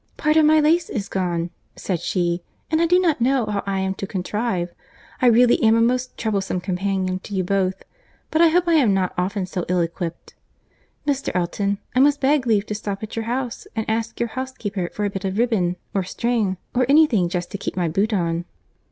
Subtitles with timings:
[0.17, 3.77] "Part of my lace is gone," said she, "and I do not know how I
[3.81, 4.73] am to contrive.
[5.21, 7.83] I really am a most troublesome companion to you both,
[8.31, 10.33] but I hope I am not often so ill equipped.
[11.05, 11.29] Mr.
[11.35, 15.05] Elton, I must beg leave to stop at your house, and ask your housekeeper for
[15.05, 18.45] a bit of ribband or string, or any thing just to keep my boot on."